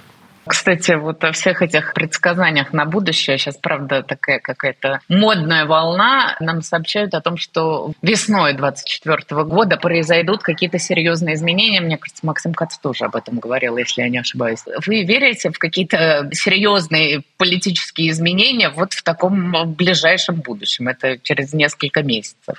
[0.48, 6.64] Кстати, вот о всех этих предсказаниях на будущее, сейчас, правда, такая какая-то модная волна, нам
[6.64, 11.80] сообщают о том, что весной 2024 года произойдут какие-то серьезные изменения.
[11.80, 14.64] Мне кажется, Максим Кац тоже об этом говорил, если я не ошибаюсь.
[14.86, 20.88] Вы верите в какие-то серьезные политические изменения вот в таком ближайшем будущем?
[20.88, 22.58] Это через несколько месяцев.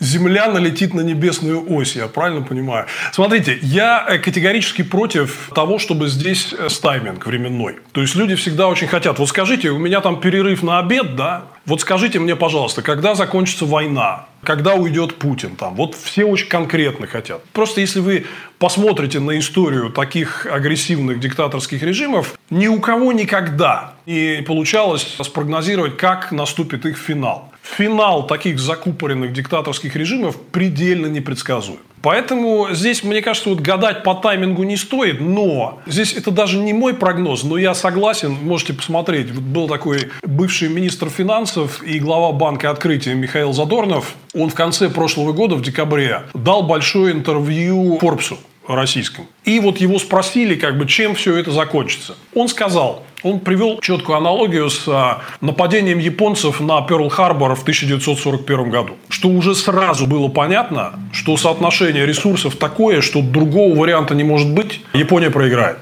[0.00, 2.86] Земля налетит на небесную ось, я правильно понимаю?
[3.12, 7.78] Смотрите, я э, категорически против того, чтобы здесь э, тайминг временной.
[7.90, 9.18] То есть люди всегда очень хотят.
[9.18, 11.46] Вот скажите, у меня там перерыв на обед, да?
[11.66, 14.26] Вот скажите мне, пожалуйста, когда закончится война?
[14.44, 15.74] Когда уйдет Путин там?
[15.74, 17.42] Вот все очень конкретно хотят.
[17.52, 18.26] Просто если вы
[18.60, 26.30] посмотрите на историю таких агрессивных диктаторских режимов, ни у кого никогда не получалось спрогнозировать, как
[26.30, 31.78] наступит их финал финал таких закупоренных диктаторских режимов предельно непредсказуем.
[32.00, 36.72] Поэтому здесь, мне кажется, вот гадать по таймингу не стоит, но здесь это даже не
[36.72, 39.32] мой прогноз, но я согласен, можете посмотреть.
[39.32, 44.14] Вот был такой бывший министр финансов и глава банка открытия Михаил Задорнов.
[44.32, 49.26] Он в конце прошлого года, в декабре, дал большое интервью Форбсу российском.
[49.44, 52.16] И вот его спросили, как бы, чем все это закончится.
[52.34, 58.96] Он сказал, он привел четкую аналогию с а, нападением японцев на Перл-Харбор в 1941 году.
[59.08, 64.80] Что уже сразу было понятно, что соотношение ресурсов такое, что другого варианта не может быть,
[64.94, 65.78] Япония проиграет.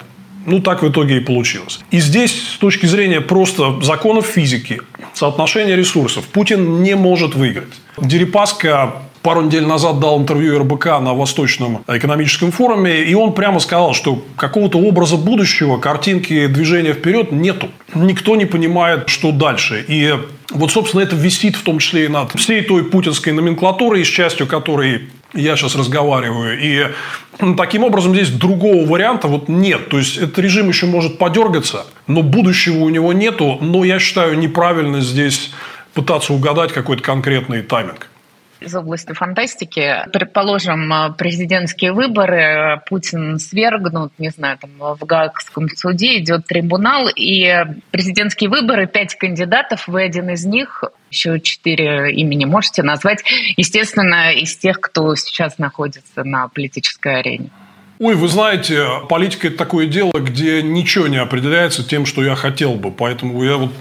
[0.47, 1.81] Ну, так в итоге и получилось.
[1.91, 4.81] И здесь, с точки зрения просто законов физики,
[5.13, 7.75] соотношения ресурсов, Путин не может выиграть.
[7.99, 13.93] Дерипаска пару недель назад дал интервью РБК на Восточном экономическом форуме, и он прямо сказал,
[13.93, 17.69] что какого-то образа будущего, картинки движения вперед нету.
[17.93, 19.85] Никто не понимает, что дальше.
[19.89, 20.15] И
[20.51, 24.47] вот, собственно, это висит в том числе и над всей той путинской номенклатурой, с частью
[24.47, 26.61] которой я сейчас разговариваю.
[26.63, 26.87] И
[27.57, 29.89] таким образом здесь другого варианта вот нет.
[29.89, 33.59] То есть этот режим еще может подергаться, но будущего у него нету.
[33.61, 35.51] Но я считаю неправильно здесь
[35.95, 38.09] пытаться угадать какой-то конкретный тайминг
[38.61, 40.05] из области фантастики.
[40.13, 47.65] Предположим, э, президентские выборы, Путин свергнут, не знаю, там в Гаагском суде идет трибунал, и
[47.91, 53.23] президентские выборы, пять кандидатов, вы один из них, еще четыре имени можете назвать,
[53.57, 57.51] естественно, из тех, кто сейчас находится на политической арене.
[57.99, 62.75] Ой, вы знаете, политика– это такое дело, где ничего не определяется тем, что я хотел
[62.75, 62.91] бы.
[62.91, 63.73] Поэтому я вот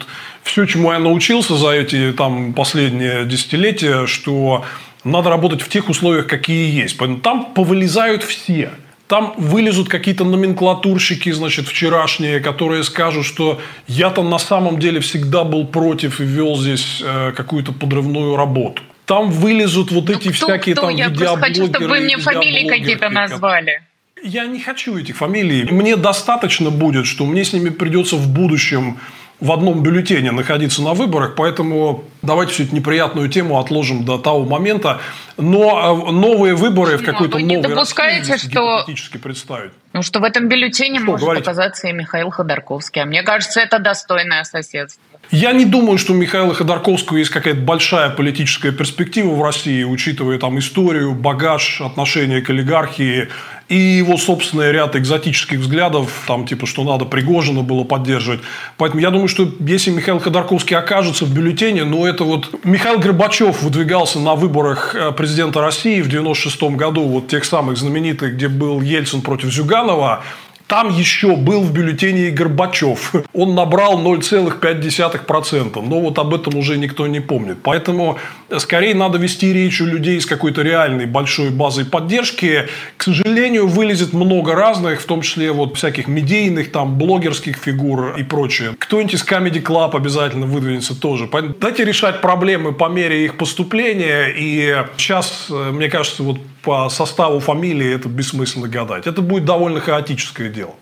[0.45, 4.63] все, чему я научился за эти там, последние десятилетия, что
[5.03, 6.97] надо работать в тех условиях, какие есть.
[6.97, 8.69] Поэтому там повылезают все.
[9.07, 15.43] Там вылезут какие-то номенклатурщики, значит, вчерашние, которые скажут, что я там на самом деле всегда
[15.43, 18.81] был против и вел здесь э, какую-то подрывную работу.
[19.05, 20.87] Там вылезут вот ну, эти кто, всякие кто?
[20.87, 23.81] там Я просто хочу, чтобы вы мне фамилии какие-то назвали.
[24.23, 25.65] Я не хочу этих фамилий.
[25.65, 28.97] Мне достаточно будет, что мне с ними придется в будущем
[29.39, 34.45] в одном бюллетене находиться на выборах, поэтому давайте всю эту неприятную тему отложим до того
[34.45, 35.01] момента.
[35.37, 38.85] Но э, новые выборы в какой-то новой не допускаете, что...
[39.21, 39.71] представить.
[39.93, 41.43] Ну, что в этом бюллетене что, может говорите?
[41.43, 43.01] оказаться и Михаил Ходорковский.
[43.01, 45.01] А мне кажется, это достойное соседство.
[45.31, 50.37] Я не думаю, что у Михаила Ходорковского есть какая-то большая политическая перспектива в России, учитывая
[50.37, 53.29] там историю, багаж, отношение к олигархии
[53.67, 58.41] и его собственный ряд экзотических взглядов, там типа, что надо Пригожина было поддерживать.
[58.77, 63.63] Поэтому я думаю, что если Михаил Ходорковский окажется в бюллетене, ну это вот Михаил Горбачев
[63.63, 68.81] выдвигался на выборах э, президента России в 96 году, вот тех самых знаменитых, где был
[68.81, 70.23] Ельцин против Зюганова,
[70.67, 73.13] там еще был в бюллетене и Горбачев.
[73.33, 75.81] Он набрал 0,5%.
[75.87, 77.57] Но вот об этом уже никто не помнит.
[77.61, 78.17] Поэтому
[78.57, 82.67] скорее надо вести речь у людей с какой-то реальной большой базой поддержки.
[82.97, 88.23] К сожалению, вылезет много разных, в том числе вот всяких медийных, там, блогерских фигур и
[88.23, 88.75] прочее.
[88.79, 91.29] Кто-нибудь из Comedy Club обязательно выдвинется тоже.
[91.59, 94.33] Дайте решать проблемы по мере их поступления.
[94.35, 99.07] И сейчас, мне кажется, вот по составу фамилии это бессмысленно гадать.
[99.07, 100.75] Это будет довольно хаотическое дело.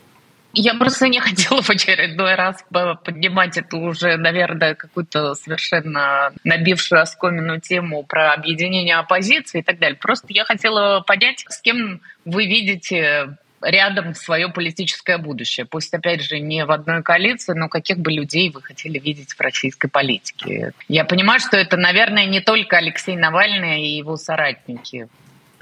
[0.54, 2.64] Я просто не хотела в очередной раз
[3.04, 9.98] поднимать эту уже, наверное, какую-то совершенно набившую оскоменную тему про объединение оппозиции и так далее.
[9.98, 15.66] Просто я хотела понять, с кем вы видите рядом свое политическое будущее.
[15.66, 19.42] Пусть, опять же, не в одной коалиции, но каких бы людей вы хотели видеть в
[19.42, 20.74] российской политике.
[20.88, 25.08] Я понимаю, что это, наверное, не только Алексей Навальный и его соратники.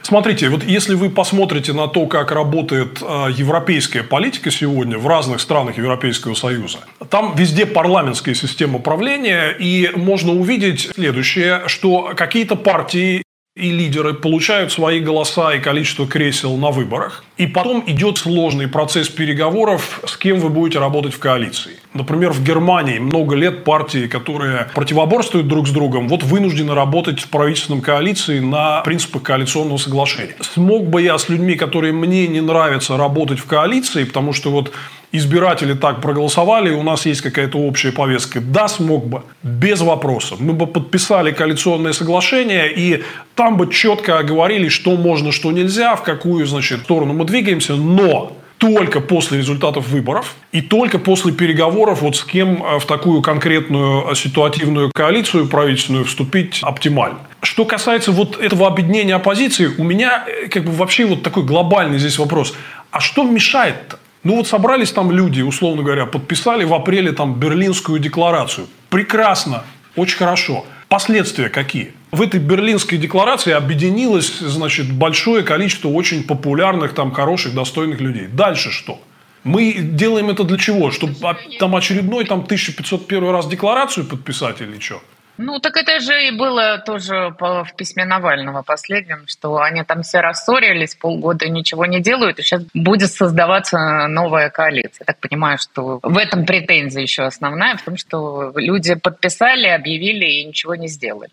[0.04, 5.40] Смотрите, вот если вы посмотрите на то, как работает э, европейская политика сегодня в разных
[5.42, 13.24] странах Европейского Союза, там везде парламентская система правления, и можно увидеть следующее, что какие-то партии
[13.56, 17.26] и лидеры получают свои голоса и количество кресел на выборах.
[17.36, 21.74] И потом идет сложный процесс переговоров, с кем вы будете работать в коалиции.
[21.94, 27.28] Например, в Германии много лет партии, которые противоборствуют друг с другом, вот вынуждены работать в
[27.28, 30.36] правительственном коалиции на принципах коалиционного соглашения.
[30.40, 34.72] Смог бы я с людьми, которые мне не нравятся, работать в коалиции, потому что вот
[35.12, 38.40] избиратели так проголосовали, и у нас есть какая-то общая повестка.
[38.42, 40.40] Да, смог бы, без вопросов.
[40.40, 43.04] Мы бы подписали коалиционное соглашение, и
[43.36, 48.38] там бы четко говорили, что можно, что нельзя, в какую, значит, сторону мы двигаемся, но
[48.62, 54.12] только после результатов выборов и только после переговоров вот с кем э, в такую конкретную
[54.12, 57.18] э, ситуативную коалицию правительственную вступить оптимально.
[57.42, 61.98] Что касается вот этого объединения оппозиции, у меня э, как бы вообще вот такой глобальный
[61.98, 62.54] здесь вопрос.
[62.92, 63.98] А что мешает-то?
[64.24, 68.68] Ну вот собрались там люди, условно говоря, подписали в апреле там Берлинскую декларацию.
[68.90, 69.64] Прекрасно,
[69.96, 70.66] очень хорошо.
[70.88, 71.94] Последствия какие?
[72.12, 78.28] В этой Берлинской декларации объединилось, значит, большое количество очень популярных, там, хороших, достойных людей.
[78.28, 79.02] Дальше что?
[79.44, 80.92] Мы делаем это для чего?
[80.92, 81.16] Чтобы
[81.60, 85.02] там очередной там 1501 раз декларацию подписать или что?
[85.38, 90.20] Ну, так это же и было тоже в письме Навального последнем, что они там все
[90.20, 95.02] рассорились, полгода ничего не делают, и сейчас будет создаваться новая коалиция.
[95.02, 100.26] Я так понимаю, что в этом претензия еще основная, в том, что люди подписали, объявили
[100.26, 101.32] и ничего не сделали.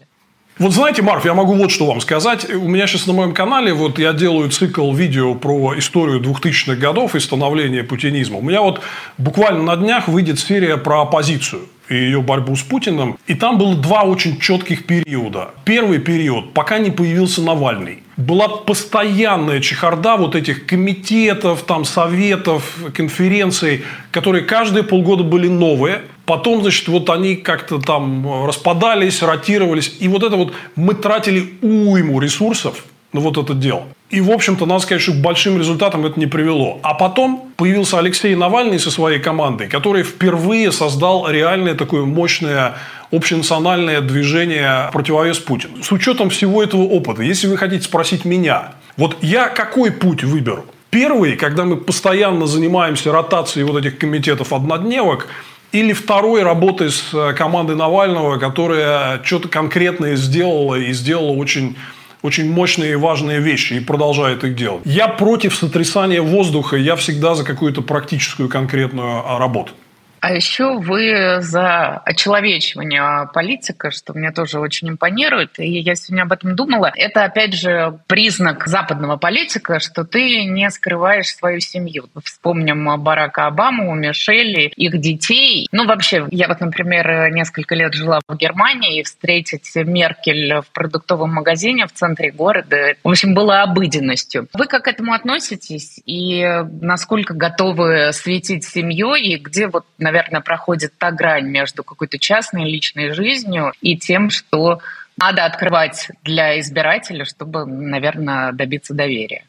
[0.58, 2.52] Вот знаете, Марф, я могу вот что вам сказать.
[2.52, 7.14] У меня сейчас на моем канале, вот я делаю цикл видео про историю 2000-х годов
[7.14, 8.38] и становления путинизма.
[8.38, 8.80] У меня вот
[9.18, 13.18] буквально на днях выйдет серия про оппозицию и ее борьбу с Путиным.
[13.26, 15.50] И там было два очень четких периода.
[15.64, 18.02] Первый период, пока не появился Навальный.
[18.16, 26.02] Была постоянная чехарда вот этих комитетов, там, советов, конференций, которые каждые полгода были новые.
[26.24, 29.96] Потом, значит, вот они как-то там распадались, ротировались.
[30.00, 33.84] И вот это вот мы тратили уйму ресурсов на вот это дело.
[34.10, 36.78] И, в общем-то, надо сказать, что к большим результатам это не привело.
[36.82, 42.76] А потом появился Алексей Навальный со своей командой, который впервые создал реальное такое мощное
[43.10, 45.82] общенациональное движение противовес Путину.
[45.82, 50.64] С учетом всего этого опыта, если вы хотите спросить меня, вот я какой путь выберу?
[50.90, 55.28] Первый, когда мы постоянно занимаемся ротацией вот этих комитетов однодневок,
[55.70, 61.76] или второй, работой с командой Навального, которая что-то конкретное сделала и сделала очень
[62.22, 64.82] очень мощные и важные вещи и продолжает их делать.
[64.84, 69.72] Я против сотрясания воздуха, я всегда за какую-то практическую конкретную а, работу.
[70.20, 75.58] А еще вы за очеловечивание политика, что мне тоже очень импонирует.
[75.58, 76.92] И я сегодня об этом думала.
[76.94, 82.08] Это, опять же, признак западного политика, что ты не скрываешь свою семью.
[82.22, 85.68] Вспомним Барака Обаму, Мишели, их детей.
[85.72, 91.32] Ну, вообще, я вот, например, несколько лет жила в Германии, и встретить Меркель в продуктовом
[91.32, 94.48] магазине в центре города, в общем, было обыденностью.
[94.52, 96.00] Вы как к этому относитесь?
[96.06, 96.44] И
[96.80, 99.34] насколько готовы светить семьей?
[99.34, 104.80] И где вот, наверное, проходит та грань между какой-то частной личной жизнью и тем, что
[105.18, 109.44] надо открывать для избирателя, чтобы, наверное, добиться доверия.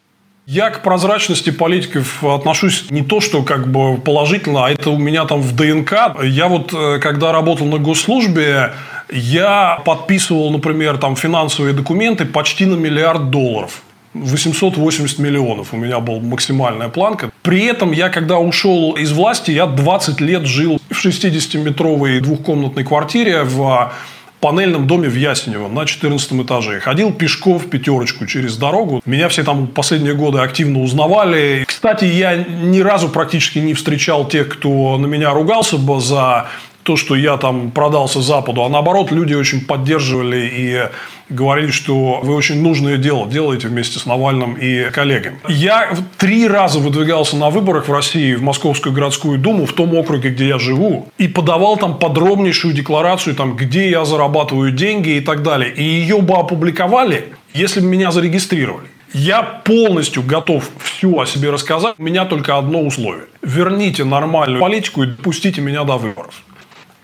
[0.46, 5.26] Я к прозрачности политиков отношусь не то, что как бы положительно, а это у меня
[5.26, 5.94] там в ДНК.
[6.24, 8.74] Я вот, э, когда работал на госслужбе,
[9.12, 13.84] я подписывал, например, там финансовые документы почти на миллиард долларов.
[14.14, 17.32] 880 миллионов у меня была максимальная планка.
[17.42, 23.44] При этом я, когда ушел из власти, я 20 лет жил в 60-метровой двухкомнатной квартире
[23.44, 23.94] в
[24.40, 26.80] панельном доме в Ясенево на 14 этаже.
[26.80, 29.02] Ходил пешком в пятерочку через дорогу.
[29.06, 31.66] Меня все там последние годы активно узнавали.
[31.68, 36.48] Кстати, я ни разу практически не встречал тех, кто на меня ругался бы за
[36.90, 40.90] то, что я там продался Западу, а наоборот, люди очень поддерживали и
[41.30, 45.38] говорили, что вы очень нужное дело делаете вместе с Навальным и коллегами.
[45.48, 50.30] Я три раза выдвигался на выборах в России, в Московскую городскую думу, в том округе,
[50.30, 55.44] где я живу, и подавал там подробнейшую декларацию, там, где я зарабатываю деньги и так
[55.44, 55.72] далее.
[55.72, 58.88] И ее бы опубликовали, если бы меня зарегистрировали.
[59.14, 61.94] Я полностью готов все о себе рассказать.
[62.00, 63.26] У меня только одно условие.
[63.44, 66.34] Верните нормальную политику и пустите меня до выборов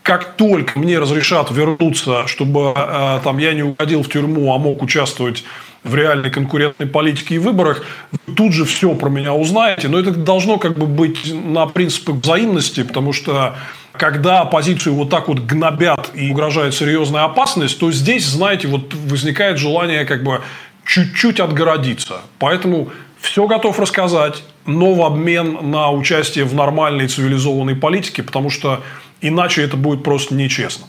[0.06, 4.84] как только мне разрешат вернуться, чтобы э, там я не уходил в тюрьму, а мог
[4.84, 5.44] участвовать
[5.84, 9.88] в реальной конкурентной политике и выборах, вы тут же все про меня узнаете.
[9.88, 13.56] Но это должно как бы быть на принципах взаимности, потому что
[13.94, 19.58] когда оппозицию вот так вот гнобят и угрожает серьезная опасность, то здесь, знаете, вот возникает
[19.58, 20.42] желание как бы
[20.86, 22.22] чуть-чуть отгородиться.
[22.38, 22.90] Поэтому
[23.22, 28.84] все готов рассказать, но в обмен на участие в нормальной цивилизованной политике, потому что
[29.22, 30.88] иначе это будет просто нечестно.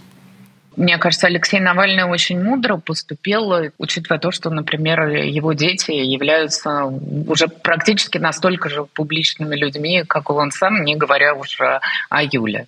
[0.76, 7.48] Мне кажется, Алексей Навальный очень мудро поступил, учитывая то, что, например, его дети являются уже
[7.48, 12.66] практически настолько же публичными людьми, как он сам, не говоря уже о Юле.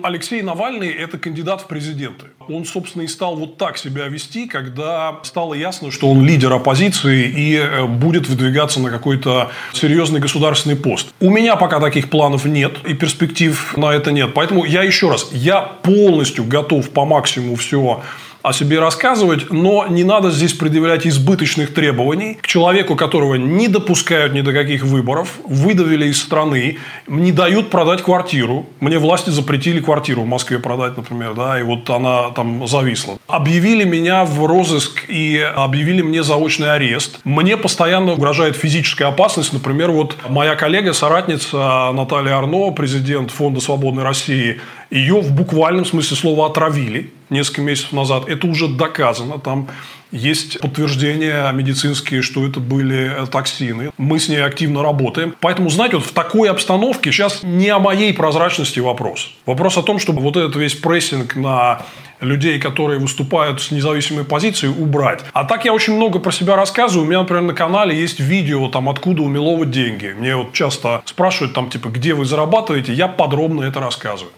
[0.00, 2.26] Алексей Навальный– это кандидат в президенты.
[2.48, 7.28] Он, собственно, и стал вот так себя вести, когда стало ясно, что он лидер оппозиции
[7.28, 11.12] и э, будет выдвигаться на какой-то серьезный государственный пост.
[11.20, 14.32] У меня пока таких планов нет и перспектив на это нет.
[14.34, 18.02] Поэтому я еще раз, я полностью готов по максимуму все
[18.42, 24.34] о себе рассказывать, но не надо здесь предъявлять избыточных требований к человеку, которого не допускают
[24.34, 28.66] ни до каких выборов, выдавили из страны, не дают продать квартиру.
[28.80, 33.18] Мне власти запретили квартиру в Москве продать, например, да, и вот она там зависла.
[33.28, 37.20] Объявили меня в розыск и объявили мне заочный арест.
[37.24, 39.52] Мне постоянно угрожает физическая опасность.
[39.52, 46.16] Например, вот моя коллега, соратница Наталья Арно, президент Фонда Свободной России, ее в буквальном смысле
[46.16, 48.28] слова отравили несколько месяцев назад.
[48.28, 49.38] Это уже доказано.
[49.38, 49.68] Там
[50.12, 53.90] есть подтверждения медицинские, что это были токсины.
[53.96, 55.34] Мы с ней активно работаем.
[55.40, 59.32] Поэтому, знаете, вот в такой обстановке сейчас не о моей прозрачности вопрос.
[59.46, 61.82] Вопрос о том, чтобы вот этот весь прессинг на
[62.20, 65.24] людей, которые выступают с независимой позицией, убрать.
[65.32, 67.06] А так я очень много про себя рассказываю.
[67.06, 70.14] У меня, например, на канале есть видео, там, откуда у Милова деньги.
[70.16, 72.92] Мне вот часто спрашивают, там, типа, где вы зарабатываете.
[72.92, 74.32] Я подробно это рассказываю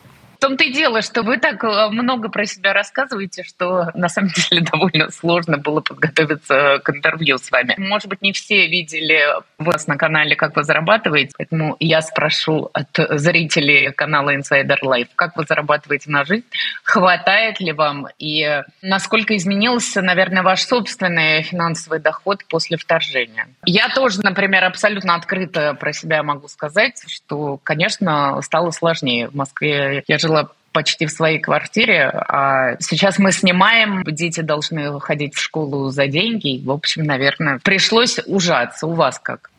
[0.44, 4.60] том-то и дело, что вы так э, много про себя рассказываете, что на самом деле
[4.72, 7.74] довольно сложно было подготовиться к интервью с вами.
[7.78, 9.22] Может быть, не все видели
[9.56, 12.88] вас на канале, как вы зарабатываете, поэтому я спрошу от
[13.18, 16.44] зрителей канала Insider Life, как вы зарабатываете на жизнь,
[16.82, 23.48] хватает ли вам и насколько изменился, наверное, ваш собственный финансовый доход после вторжения.
[23.64, 29.28] Я тоже, например, абсолютно открыто про себя могу сказать, что, конечно, стало сложнее.
[29.28, 34.98] В Москве я жила жила почти в своей квартире, а сейчас мы снимаем, дети должны
[34.98, 36.60] ходить в школу за деньги.
[36.64, 38.88] В общем, наверное, пришлось ужаться.
[38.88, 39.50] У вас как?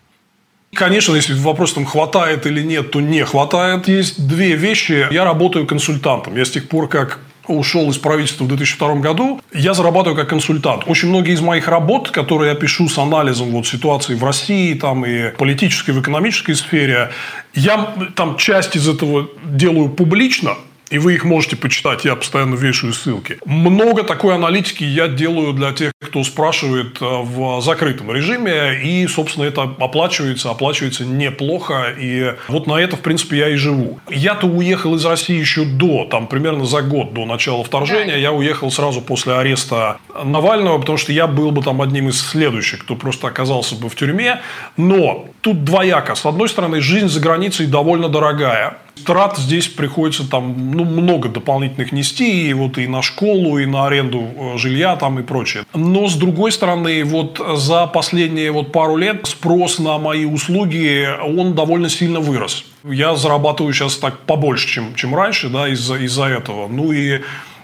[0.73, 3.87] Конечно, если вопрос там хватает или нет, то не хватает.
[3.87, 5.07] Есть две вещи.
[5.09, 6.35] Я работаю консультантом.
[6.35, 10.83] Я с тех пор, как ушел из правительства в 2002 году, я зарабатываю как консультант.
[10.87, 15.05] Очень многие из моих работ, которые я пишу с анализом вот, ситуации в России, там,
[15.05, 17.11] и политической, в экономической сфере,
[17.53, 20.55] я там часть из этого делаю публично,
[20.89, 23.37] и вы их можете почитать, я постоянно вешаю ссылки.
[23.45, 29.45] Много такой аналитики я делаю для тех, кто спрашивает э, в закрытом режиме, и, собственно,
[29.45, 33.99] это оплачивается, оплачивается неплохо, и вот на это, в принципе, я и живу.
[34.09, 38.71] Я-то уехал из России еще до, там, примерно за год до начала вторжения, я уехал
[38.71, 43.27] сразу после ареста Навального, потому что я был бы там одним из следующих, кто просто
[43.27, 44.41] оказался бы в тюрьме,
[44.77, 46.15] но тут двояко.
[46.15, 51.91] С одной стороны, жизнь за границей довольно дорогая, трат здесь приходится там ну, много дополнительных
[51.91, 55.65] нести, и вот и на школу, и на аренду э, жилья там и прочее.
[55.73, 61.53] Но с другой стороны, вот за последние вот пару лет спрос на мои услуги, он
[61.53, 62.65] довольно сильно вырос.
[62.83, 66.67] Я зарабатываю сейчас так побольше, чем, чем раньше, да, из-за из этого.
[66.67, 67.21] Ну и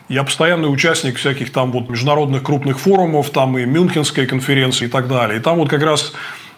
[0.10, 5.08] я постоянный участник всяких там вот международных крупных форумов, там и Мюнхенской конференции и так
[5.08, 5.40] далее.
[5.40, 6.14] И там вот как раз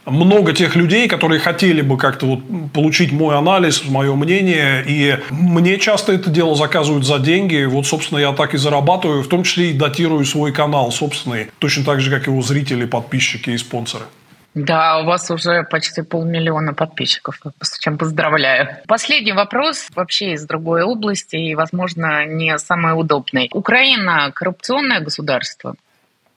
[0.06, 2.40] много тех людей, которые хотели бы как-то вот
[2.74, 7.66] получить мой анализ, мое мнение, и мне часто это дело заказывают за деньги.
[7.66, 11.86] Вот, собственно, я так и зарабатываю, в том числе и датирую свой канал собственный, точно
[11.86, 14.06] так же, как его зрители, подписчики и спонсоры.
[14.54, 18.78] Да, у вас уже почти полмиллиона подписчиков, с чем поздравляю.
[18.88, 23.50] Последний вопрос вообще из другой области и, возможно, не самый удобный.
[23.52, 25.76] Украина– коррупционное государство?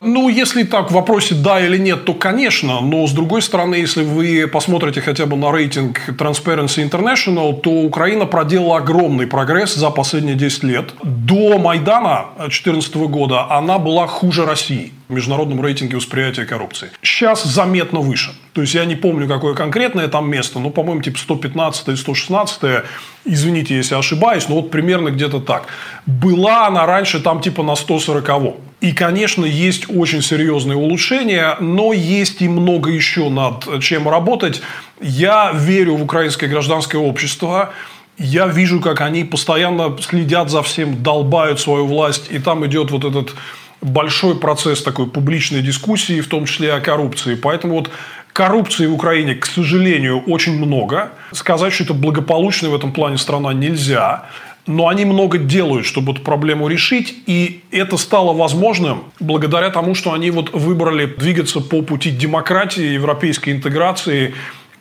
[0.02, 2.82] Ну, если так в вопросе да или нет, то конечно.
[2.82, 8.26] Но с другой стороны, если вы посмотрите хотя бы на рейтинг Transparency International, то Украина
[8.26, 10.92] проделала огромный прогресс за последние 10 лет.
[11.02, 16.90] До Майдана 2014 года она была хуже России в международном рейтинге восприятия коррупции.
[17.00, 18.32] Сейчас заметно выше.
[18.52, 22.84] То есть, я не помню, какое конкретное там место, но, по-моему, типа 115 и 116
[23.24, 25.66] извините, если ошибаюсь, но вот примерно где-то так.
[26.06, 28.56] Была она раньше там типа на 140 -го.
[28.80, 34.60] И, конечно, есть очень серьезные улучшения, но есть и много еще над чем работать.
[35.00, 37.72] Я верю в украинское гражданское общество.
[38.18, 42.26] Я вижу, как они постоянно следят за всем, долбают свою власть.
[42.30, 43.34] И там идет вот этот
[43.80, 47.34] большой процесс такой публичной дискуссии, в том числе о коррупции.
[47.34, 47.90] Поэтому вот
[48.32, 51.12] коррупции в Украине, к сожалению, очень много.
[51.32, 54.26] Сказать, что это благополучная в этом плане страна нельзя.
[54.66, 60.12] Но они много делают, чтобы эту проблему решить, и это стало возможным благодаря тому, что
[60.12, 64.34] они вот выбрали двигаться по пути демократии, европейской интеграции,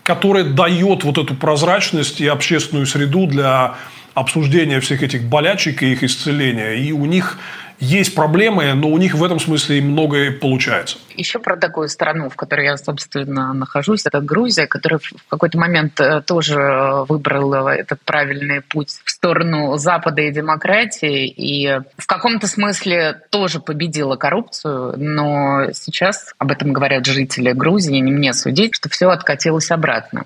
[0.03, 3.75] которая дает вот эту прозрачность и общественную среду для
[4.15, 6.73] обсуждения всех этих болячек и их исцеления.
[6.73, 7.37] И у них
[7.79, 10.97] есть проблемы, но у них в этом смысле многое получается.
[11.15, 15.99] Еще про такую страну, в которой я, собственно, нахожусь, это Грузия, которая в какой-то момент
[15.99, 23.21] э, тоже выбрала этот правильный путь в сторону Запада и демократии, и в каком-то смысле
[23.29, 29.09] тоже победила коррупцию, но сейчас об этом говорят жители Грузии, не мне судить, что все
[29.09, 30.23] откатилось обратно.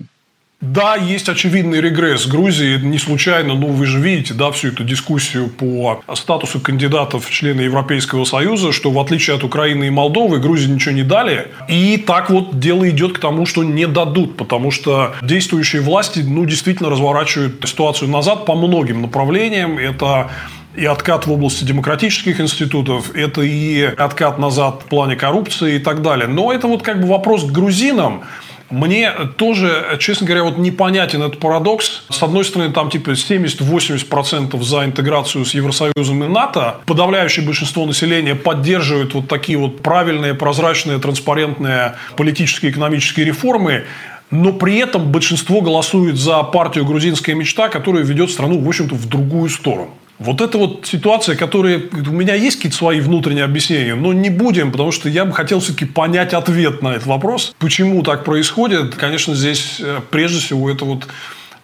[0.60, 2.76] Да, есть очевидный регресс Грузии.
[2.76, 7.62] Не случайно, ну, вы же видите, да, всю эту дискуссию по статусу кандидатов в члены
[7.62, 11.48] Европейского Союза, что в отличие от Украины и Молдовы, Грузии ничего не дали.
[11.68, 16.44] И так вот дело идет к тому, что не дадут, потому что действующие власти, ну,
[16.44, 19.78] действительно разворачивают ситуацию назад по многим направлениям.
[19.78, 20.30] Это
[20.76, 26.02] и откат в области демократических институтов, это и откат назад в плане коррупции и так
[26.02, 26.28] далее.
[26.28, 28.24] Но это вот как бы вопрос к грузинам,
[28.70, 32.04] мне тоже, честно говоря, вот непонятен этот парадокс.
[32.08, 36.76] С одной стороны, там типа 70-80% за интеграцию с Евросоюзом и НАТО.
[36.86, 43.84] Подавляющее большинство населения поддерживает вот такие вот правильные, прозрачные, транспарентные политические и экономические реформы
[44.30, 49.08] но при этом большинство голосует за партию «Грузинская мечта», которая ведет страну, в общем-то, в
[49.08, 49.90] другую сторону.
[50.20, 51.80] Вот это вот ситуация, которая...
[51.92, 55.60] У меня есть какие-то свои внутренние объяснения, но не будем, потому что я бы хотел
[55.60, 57.54] все-таки понять ответ на этот вопрос.
[57.58, 58.96] Почему так происходит?
[58.96, 61.08] Конечно, здесь э, прежде всего это вот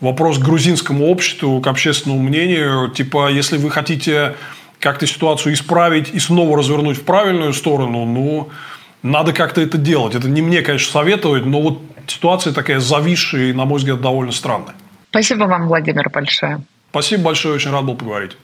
[0.01, 2.89] вопрос к грузинскому обществу, к общественному мнению.
[2.89, 4.37] Типа, если вы хотите
[4.81, 8.49] как-то ситуацию исправить и снова развернуть в правильную сторону, ну,
[9.03, 10.15] надо как-то это делать.
[10.15, 14.33] Это не мне, конечно, советовать, но вот ситуация такая зависшая и, на мой взгляд, довольно
[14.33, 14.75] странная.
[15.11, 16.63] Спасибо вам, Владимир, большое.
[16.97, 18.39] Спасибо большое, очень рад был поговорить.